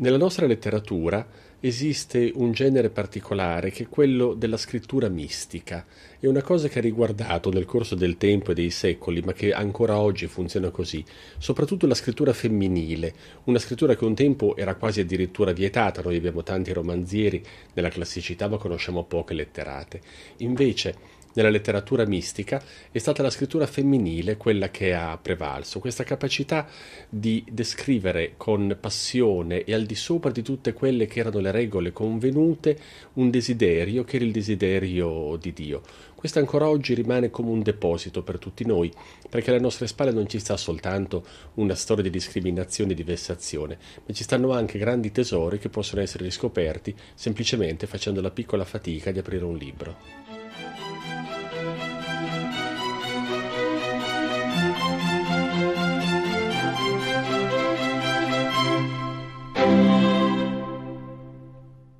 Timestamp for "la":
11.88-11.96, 23.22-23.30, 48.20-48.32